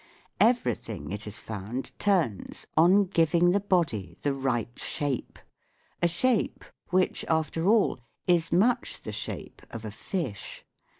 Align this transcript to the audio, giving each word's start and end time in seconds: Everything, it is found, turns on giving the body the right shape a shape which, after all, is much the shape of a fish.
Everything, 0.39 1.11
it 1.11 1.27
is 1.27 1.37
found, 1.37 1.91
turns 1.99 2.65
on 2.75 3.03
giving 3.03 3.51
the 3.51 3.59
body 3.59 4.17
the 4.23 4.33
right 4.33 4.71
shape 4.79 5.37
a 6.01 6.07
shape 6.07 6.65
which, 6.89 7.23
after 7.29 7.67
all, 7.67 7.99
is 8.25 8.51
much 8.51 9.01
the 9.03 9.11
shape 9.11 9.61
of 9.69 9.85
a 9.85 9.91
fish. 9.91 10.65